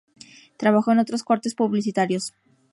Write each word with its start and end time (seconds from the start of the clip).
Trabajó 0.57 0.91
en 0.91 0.97
otros 0.97 1.21
cortes 1.23 1.53
publicitarios. 1.53 2.33